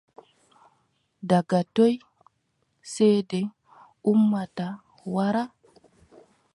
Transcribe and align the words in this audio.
Daga 1.29 1.59
toy 1.75 1.93
ceede 2.91 3.39
ummata 4.11 4.65
wara? 5.13 5.43